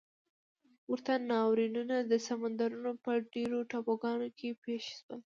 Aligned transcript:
ورته 0.91 1.13
ناورینونه 1.29 1.97
د 2.11 2.13
سمندرونو 2.27 2.91
په 3.03 3.11
ډېرو 3.33 3.57
ټاپوګانو 3.71 4.27
کې 4.37 4.49
پېښ 4.63 4.83
شول. 4.97 5.21